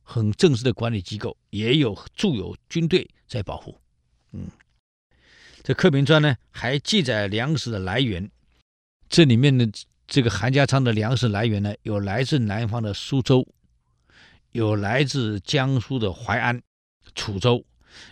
[0.03, 3.79] 很正式的管理机构，也有驻有军队在保护。
[4.33, 4.51] 嗯，
[5.63, 8.31] 这刻铭砖呢，还记载粮食的来源。
[9.09, 9.67] 这里面的
[10.11, 13.47] 这个韩家仓的粮食来源呢，有来自南方的苏州，
[14.51, 16.61] 有来自江苏的淮安、
[17.15, 17.65] 楚州，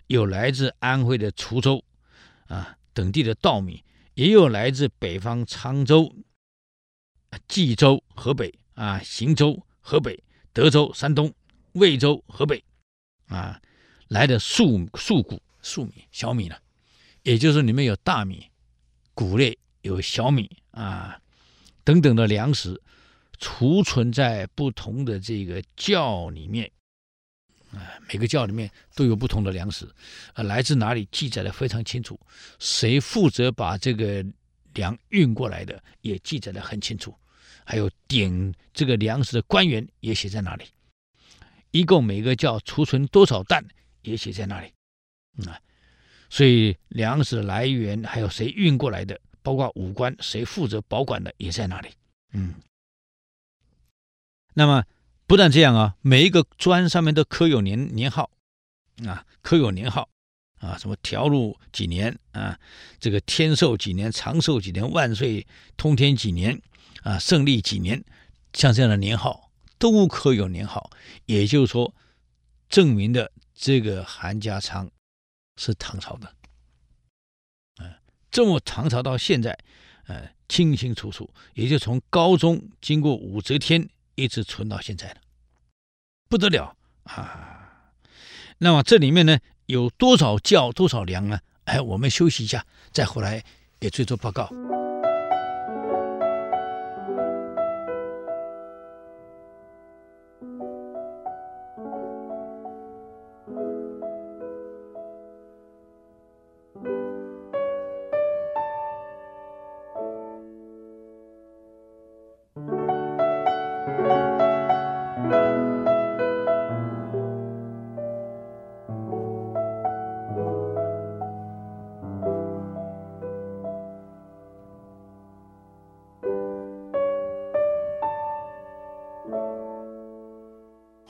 [0.07, 1.85] 有来自安徽的滁州
[2.47, 3.85] 啊等地的稻米，
[4.15, 6.15] 也有来自北方沧州。
[7.49, 11.35] 冀州河北啊，邢州河北，德州山东，
[11.73, 12.63] 魏州河北，
[13.27, 13.61] 啊，
[14.07, 16.55] 来的粟粟谷、粟米、小米呢，
[17.25, 18.47] 也就是里面有大米、
[19.15, 21.21] 谷类，有小米啊
[21.89, 22.79] 等等的粮食，
[23.39, 26.71] 储存在不同的这个窖里面，
[27.73, 27.81] 啊，
[28.13, 29.89] 每个窖里面都有不同的粮食，
[30.35, 32.21] 啊，来自哪里记载的非常清楚，
[32.59, 34.23] 谁负责把这个。
[34.75, 37.13] 粮运过来的也记载的很清楚，
[37.65, 40.65] 还有点这个粮食的官员也写在哪里，
[41.73, 43.67] 一共每个窖储存多少担
[44.03, 44.73] 也写在那里，
[45.49, 45.59] 啊，
[46.31, 49.19] 所以粮食来源还有谁运过来的，
[49.49, 51.89] 包括五官谁负责保管的也在那里，
[52.35, 52.57] 嗯，
[54.53, 54.85] 那么
[55.27, 58.29] 不但这样啊，每一个砖上面都刻有年年号，
[59.07, 60.11] 啊，刻有年号。
[60.59, 62.61] 啊，什么条路几年啊？
[63.01, 64.13] 这个天寿几年？
[64.13, 64.91] 长寿几年？
[64.91, 65.47] 万岁
[65.79, 66.61] 通天几年？
[67.03, 68.05] 啊，胜利几年？
[68.53, 70.91] 像这样的年号都刻有年号，
[71.25, 71.95] 也就是说，
[72.69, 74.91] 证明的这个韩家仓
[75.57, 76.35] 是唐朝的。
[78.31, 79.59] 这么唐朝到现在，
[80.07, 85.17] 呃、清清楚楚，也就从高中经过武则天一直存到现在了，
[86.29, 87.93] 不得了啊！
[88.59, 89.39] 那么这里面呢？
[89.67, 91.41] 有多少窖多少粮呢？
[91.65, 93.45] 哎，我们休息一下，再回来
[93.81, 94.51] 也做做报告。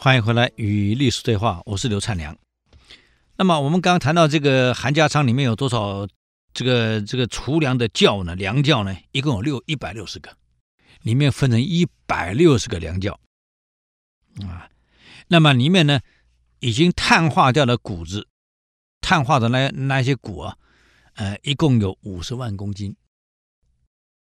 [0.00, 2.38] 欢迎回来与历史对话，我是刘灿良。
[3.34, 6.06] 那么我们刚刚谈到这个韩家仓里面有多少
[6.54, 8.36] 这个这个储粮的窖呢？
[8.36, 10.36] 粮窖呢，一共有六一百六十个，
[11.02, 13.18] 里面分成一百六十个粮窖
[14.42, 14.70] 啊。
[15.26, 15.98] 那么里面呢，
[16.60, 18.28] 已经碳化掉的谷子，
[19.00, 20.56] 碳化的那那些谷啊，
[21.14, 22.94] 呃，一共有五十万公斤，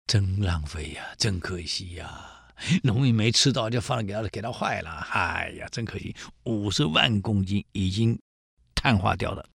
[0.06, 2.35] 真浪费呀，真可惜呀。
[2.82, 4.90] 农民没吃到，就放了给他，给他坏了。
[5.12, 6.14] 哎呀，真可惜，
[6.44, 8.18] 五十万公斤已经
[8.74, 9.46] 碳化掉了。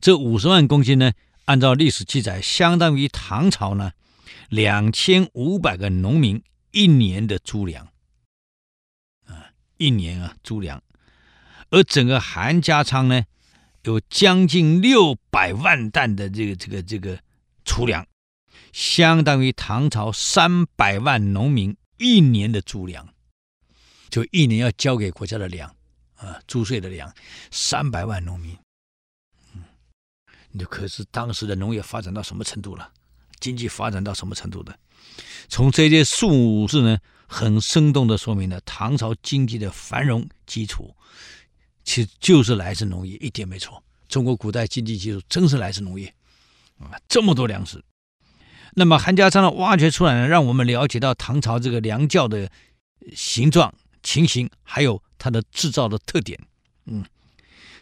[0.00, 1.12] 这五十万公斤呢，
[1.46, 3.92] 按照历史记载，相当于唐朝呢
[4.48, 7.88] 两千五百个农民一年的猪粮
[9.26, 10.82] 啊，一年啊猪粮。
[11.70, 13.24] 而整个韩家仓呢，
[13.82, 17.18] 有将近六百万担的这个这个这个
[17.64, 18.06] 储粮。
[18.74, 23.08] 相当于唐朝三百万农民一年的租粮，
[24.10, 25.72] 就一年要交给国家的粮
[26.16, 27.14] 啊，租税的粮，
[27.52, 28.58] 三百万农民，
[29.54, 29.62] 嗯，
[30.50, 32.92] 你可是当时的农业发展到什么程度了？
[33.38, 34.76] 经济发展到什么程度的？
[35.48, 40.92] 从这些数字呢，很生动的说明了唐朝经济的繁荣基础，
[41.84, 43.80] 其实就是来自农业，一点没错。
[44.08, 46.12] 中国古代经济基础真是来自农业
[46.80, 47.80] 啊，这么多粮食。
[48.76, 52.50] 那么韩家仓的挖掘出来呢，让我们了解到唐朝这个粮窖的
[53.14, 56.40] 形状、情形，还有它的制造的特点。
[56.86, 57.04] 嗯，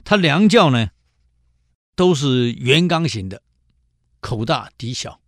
[0.05, 0.91] 它粮窖呢
[1.95, 3.43] 都是圆缸型的，
[4.21, 5.21] 口大底小，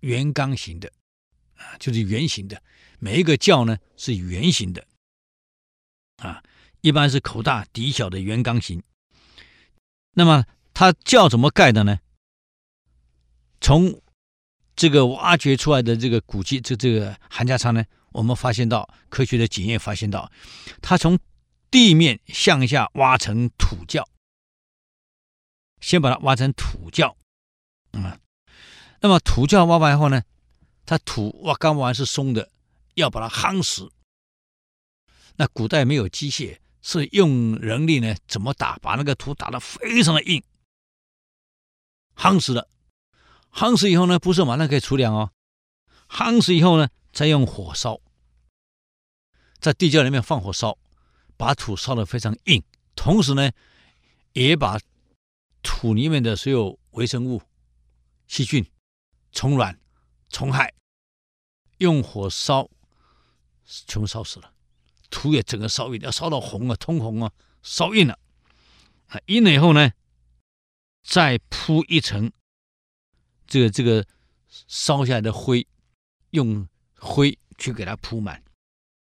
[0.00, 0.92] 圆缸型的
[1.56, 2.62] 啊，就是圆形的。
[2.98, 4.86] 每一个窖呢是圆形的
[6.18, 6.42] 啊，
[6.80, 8.82] 一般是口大底小的圆缸型。
[10.12, 11.98] 那么它窖怎么盖的呢？
[13.60, 14.01] 从
[14.82, 20.28] 这个挖掘出来的这个古迹，这这个韩家仓呢，我们发现到科学的检验发现到，
[20.80, 21.16] 它从
[21.70, 24.04] 地面向下挖成土窖，
[25.80, 27.16] 先把它挖成土窖，
[27.92, 28.18] 嗯，
[29.00, 30.24] 那么土窖挖完以后呢，
[30.84, 32.50] 它土挖刚挖完是松的，
[32.94, 33.88] 要把它夯实。
[35.36, 38.76] 那古代没有机械，是用人力呢，怎么打？
[38.78, 40.42] 把那个土打得非常的硬，
[42.16, 42.68] 夯实了。
[43.52, 45.30] 夯实以后呢，不是马上可以储粮哦。
[46.08, 48.00] 夯实以后呢，再用火烧，
[49.60, 50.78] 在地窖里面放火烧，
[51.36, 52.62] 把土烧得非常硬，
[52.96, 53.50] 同时呢，
[54.32, 54.80] 也把
[55.62, 57.42] 土里面的所有微生物、
[58.26, 58.66] 细菌、
[59.32, 59.78] 虫卵、
[60.30, 60.74] 虫害，
[61.78, 62.68] 用火烧，
[63.66, 64.52] 全部烧死了。
[65.10, 68.18] 土也整个烧硬，要烧到红啊，通红啊，烧硬了。
[69.08, 69.92] 啊，硬了以后呢，
[71.02, 72.32] 再铺一层。
[73.52, 74.06] 这个这个
[74.66, 75.66] 烧下来的灰，
[76.30, 76.66] 用
[76.98, 78.42] 灰去给它铺满。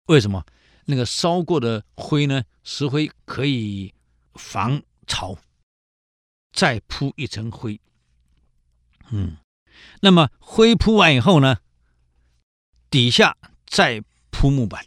[0.09, 0.45] 为什么？
[0.85, 2.45] 那个烧过的灰呢？
[2.63, 3.95] 石灰可以
[4.35, 5.39] 防潮。
[6.53, 7.81] 再铺一层灰。
[9.09, 9.39] 嗯，
[10.03, 11.61] 那么灰铺完以后呢，
[12.91, 14.85] 底下再铺木板。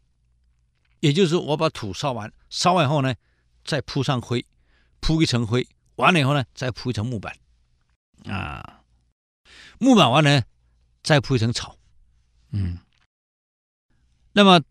[1.00, 3.15] 也就是我把土烧完，烧完以后呢，
[3.63, 4.46] 再铺上灰，
[5.00, 7.36] 铺一层灰，完了以后呢，再铺一层木板。
[8.26, 8.77] 啊。
[9.79, 10.43] 木板完了，
[11.03, 11.77] 再铺一层草，
[12.51, 12.79] 嗯，
[14.33, 14.62] 那么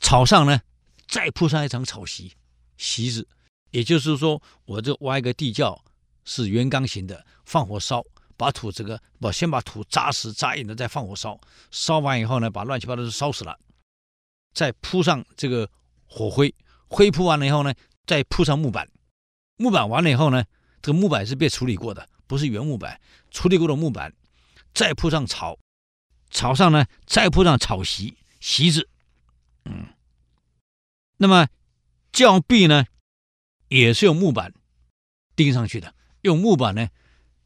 [0.00, 0.60] 草上呢，
[1.06, 2.34] 再铺上一层草席，
[2.76, 3.28] 席子，
[3.70, 5.84] 也就是说，我这挖一个地窖
[6.24, 8.04] 是圆缸形的，放火烧，
[8.36, 13.58] 把土这个我先把土扎实扎硬的，再放火烧，烧完以后呢，把乱七八糟都烧死了，
[14.52, 15.70] 再铺上这个
[16.06, 16.54] 火灰，
[16.88, 17.72] 灰铺完了以后呢，
[18.06, 18.90] 再铺上木板，
[19.56, 20.44] 木板完了以后呢，
[20.80, 24.12] 这个木板是被处理过的，不是原木板，处理过的木板。
[24.74, 25.58] 再铺上草，
[26.30, 28.88] 草上呢再铺上草席席子，
[29.66, 29.86] 嗯，
[31.18, 31.46] 那么
[32.10, 32.86] 窖壁呢
[33.68, 34.54] 也是用木板
[35.36, 35.94] 钉上去的。
[36.22, 36.88] 用木板呢，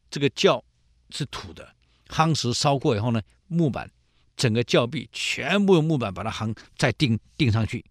[0.08, 0.62] 这个窖
[1.10, 1.74] 是土的，
[2.06, 3.90] 夯实烧过以后呢，木板
[4.36, 7.84] 整个窖壁全部用木板把它夯再钉钉上去，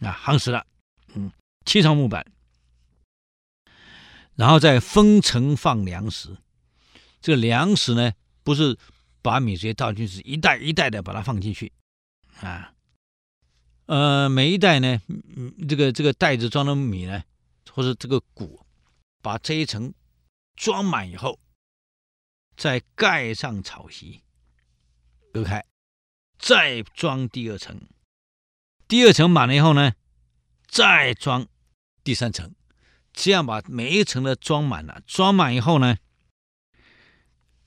[0.00, 0.66] 啊，夯实了，
[1.14, 1.32] 嗯，
[1.64, 2.26] 砌上木板，
[4.36, 6.36] 然后再分层放粮食。
[7.20, 8.12] 这个粮食呢。
[8.44, 8.76] 不是
[9.22, 11.72] 把米直接倒进去，是一袋一袋的把它放进去，
[12.40, 12.74] 啊，
[13.86, 15.00] 呃，每一袋呢，
[15.68, 17.22] 这个这个袋子装的米呢，
[17.70, 18.66] 或者这个谷，
[19.22, 19.94] 把这一层
[20.56, 21.38] 装满以后，
[22.56, 24.24] 再盖上草席，
[25.32, 25.64] 隔开，
[26.36, 27.80] 再装第二层，
[28.88, 29.94] 第二层满了以后呢，
[30.66, 31.46] 再装
[32.02, 32.52] 第三层，
[33.12, 35.96] 这样把每一层的装满了，装满以后呢。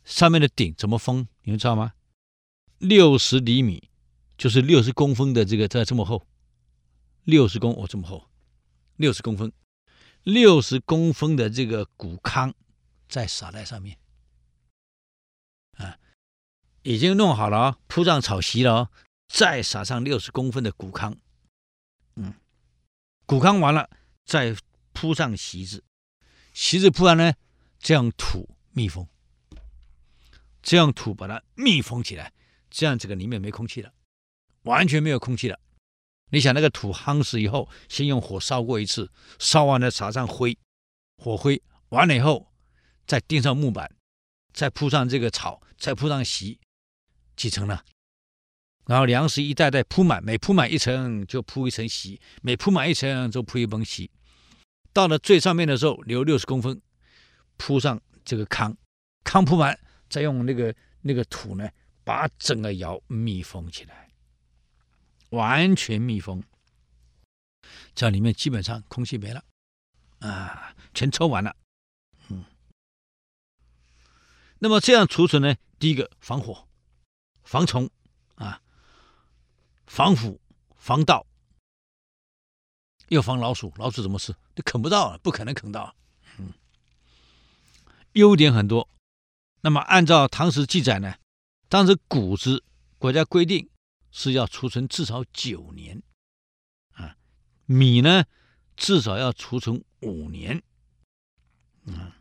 [0.03, 1.27] 上面的顶怎么封？
[1.41, 1.93] 你们知道吗？
[2.77, 3.89] 六十厘米，
[4.37, 6.27] 就是六十公分的这个，这这么厚，
[7.23, 8.29] 六十公、哦、这么厚，
[8.97, 9.51] 六十公分，
[10.21, 12.53] 六十公分的这个谷糠
[13.09, 13.97] 再撒在上面，
[15.77, 15.97] 啊，
[16.83, 18.91] 已经弄好了，铺上草席了，
[19.27, 21.17] 再撒上六十公分的谷糠，
[22.15, 22.35] 嗯，
[23.25, 23.89] 谷糠完了，
[24.23, 24.55] 再
[24.95, 25.83] 铺上席子，
[26.53, 27.33] 席子铺完呢，
[27.77, 29.05] 这样土密封，
[30.63, 32.31] 这样土把它密封起来，
[32.71, 33.93] 这样这个里面没空气了，
[34.63, 35.59] 完全没有空气了。
[36.31, 40.57] 你想那个土夯实以后，先用火烧过一次，烧完了撒上灰，
[41.17, 42.49] 火灰完了以后，
[43.05, 43.93] 再钉上木板，
[44.53, 46.57] 再铺上这个草，再铺上席，
[47.35, 47.83] 几层呢？
[48.85, 54.09] 然后粮食一袋袋铺满，每铺满一层就铺一层席，每铺满一层就铺一层席。
[54.95, 56.81] 到了最上面的时候，留六十公分，
[57.57, 58.73] 铺上这个糠，
[59.25, 59.77] 糠铺满，
[60.07, 61.69] 再用那个那个土呢，
[62.05, 64.09] 把整个窑密封起来。
[65.31, 66.41] 完全密封，
[67.93, 69.43] 这里面基本上空气没了，
[70.19, 71.53] 啊，全抽完了，
[72.29, 72.45] 嗯。
[74.59, 75.57] 那么这样储存呢？
[75.77, 76.69] 第一个防火、
[77.43, 77.89] 防虫
[78.35, 78.61] 啊，
[79.87, 80.39] 防腐、
[80.77, 81.27] 防盗，
[83.09, 83.73] 要防老鼠。
[83.77, 84.35] 老鼠怎么吃？
[84.55, 85.95] 你啃不到，不可能啃到。
[86.37, 86.53] 嗯，
[88.13, 88.87] 优点很多。
[89.61, 91.15] 那么按照唐时记载呢，
[91.69, 92.63] 当时谷子
[92.97, 93.69] 国家规定。
[94.17, 96.01] 是要储存至少九年，
[96.93, 97.17] 啊，
[97.65, 98.23] 米呢
[98.77, 100.63] 至少要储存五年，
[101.83, 102.13] 嗯，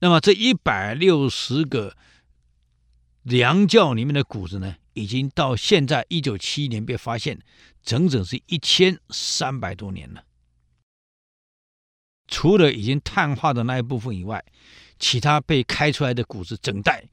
[0.00, 1.96] 那么这一百六十个
[3.22, 7.38] 粮窖里面的谷子呢，已经到现在一九七一年被发现，
[7.82, 10.24] 整整是一千三百多年了。
[12.26, 14.42] 除了已经碳化的那一部分以外，
[14.98, 17.04] 其他被开出来的谷子整袋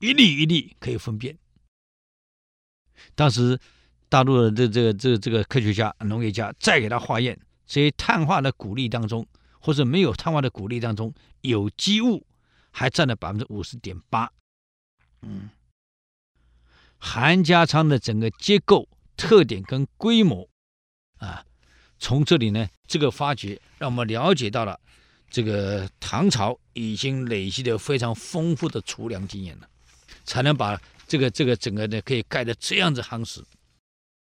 [0.00, 1.38] 一粒一粒可以分辨。
[3.14, 3.58] 当时，
[4.10, 9.26] 大陆的这这个这个这个科学家、农业家再给他化验，这些碳化的谷粒当中，
[9.58, 12.26] 或者没有碳化的谷粒当中，有机物
[12.70, 14.30] 还占了百分之五十点八。
[15.22, 15.48] 嗯，
[17.00, 20.48] 韩家仓的整个结构特点跟规模
[21.18, 21.44] 啊，
[21.98, 24.78] 从这里呢，这个发掘让我们了解到了
[25.28, 29.68] 这个唐朝已经累积的非常丰富的储粮经验了，
[30.24, 30.80] 才能把。
[31.10, 33.42] 这个这个整个呢，可以盖的这样子夯实，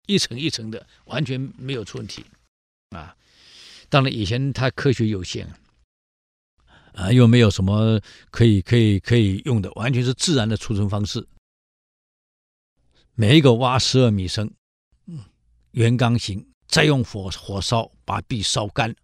[0.07, 2.23] 一层一层的，完全没有出问题
[2.91, 3.13] 啊。
[3.89, 5.45] 当然以前它科学有限
[6.93, 7.99] 啊，又没有什么
[8.31, 11.27] 可以可以可以用的，完全是自然的储存方式。
[13.19, 14.49] 每一个挖十二米深，
[15.05, 15.19] 嗯，
[15.71, 18.95] 圆缸形，再用火火烧，把壁烧干，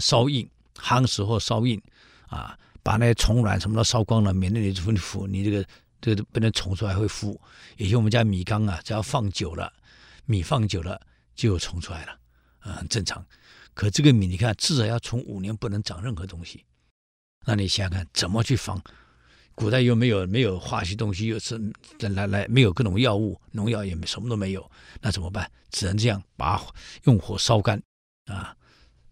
[0.00, 1.80] 烧硬，夯实或烧硬
[2.26, 5.64] 啊，把那些虫卵什么的烧光了，免得你腐腐，你这个。
[6.00, 7.40] 这个不能虫出来会腐，
[7.76, 9.72] 以前我们家米缸啊，只要放久了，
[10.24, 11.00] 米放久了
[11.36, 12.18] 就有虫出来了，
[12.58, 13.24] 啊，很正常。
[13.74, 16.64] 可这个米你看，至少要存五年，不能长任何东西。
[17.46, 18.82] 那你想想看，怎么去防？
[19.54, 21.60] 古代又没有没有化学东西，又是
[21.98, 25.50] 来来没有各种药物，农药也没什么都没有，那怎么办？
[25.70, 26.60] 只能这样，把
[27.04, 27.82] 用火烧干，
[28.26, 28.56] 啊，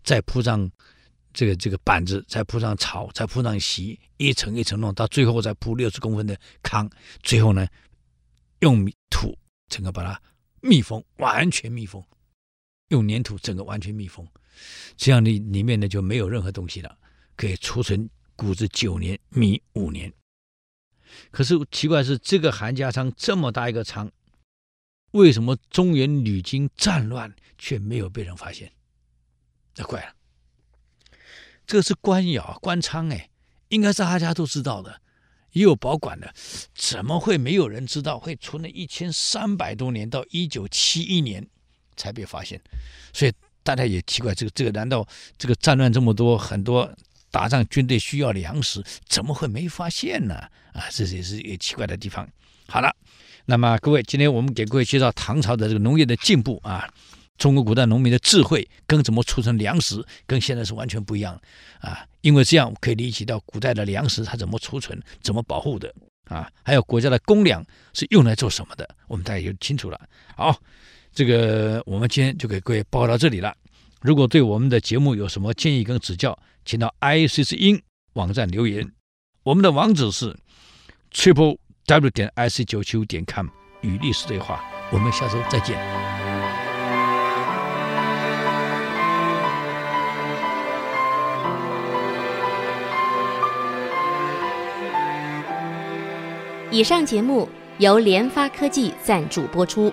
[0.03, 0.71] 再铺上。
[1.33, 6.91] 这个这个板子，再铺上草，再铺上席，一层一层弄，到最后再铺六十公分的糠，
[7.23, 7.65] 最后呢，
[8.63, 9.39] 用土
[9.69, 10.21] 整个把它
[10.61, 12.05] 密封，完全密封，
[12.89, 14.27] 用粘土整个完全密封，
[14.97, 16.99] 这样里里面呢就没有任何东西了，
[17.37, 20.13] 可以储存谷子九年，米五年。
[21.31, 24.11] 可是奇怪是，这个韩家仓这么大一个仓，
[25.13, 28.73] 为什么中原屡经战乱却没有被人发现？
[29.75, 30.15] 这怪了。
[31.67, 33.31] 这是官窑、官仓哎，
[33.69, 35.01] 应该是大家都知道的，
[35.53, 36.35] 也有保管的，
[36.75, 38.19] 怎么会没有人知道？
[38.19, 41.49] 会存了一千三百多年，到一九七一年
[41.97, 42.61] 才被发现，
[43.13, 43.33] 所以
[43.63, 45.07] 大家也奇怪，这个这个难道
[45.39, 46.93] 这个战乱这么多，很多
[47.31, 50.35] 打仗军队需要粮食，怎么会没发现呢？
[50.73, 52.29] 啊，这也是也奇怪的地方。
[52.67, 52.95] 好了，
[53.47, 56.89] 那么各位，今天我们给各位介绍唐朝的这个农业的进步啊。
[57.39, 61.41] 中国古代农民的智慧跟怎么储存粮食，跟现在是完全不一样
[61.81, 62.05] 啊！
[62.21, 65.91] 因为这样可以理解到古代的粮食它怎么储存、怎么保护的
[66.27, 67.65] 啊，还有国家的公粮
[67.95, 69.99] 是用来做什么的，我们大家就清楚了。
[70.37, 70.55] 好，
[71.15, 73.57] 这个我们今天就给各位报告到这里了。
[74.01, 77.83] 如果对我们的节目有什么建议跟指教，请到 ICC 音
[78.15, 78.91] 网站留言。
[79.43, 80.35] 我们的网址是
[81.13, 83.49] triple w 点 ic 九七五点 com
[83.83, 84.65] 与历史对话。
[84.91, 85.79] 我们下周再见。
[96.71, 97.47] 以上节目
[97.79, 99.93] 由联发科技赞助播出。